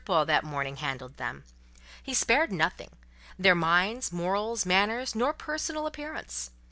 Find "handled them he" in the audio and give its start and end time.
0.77-2.15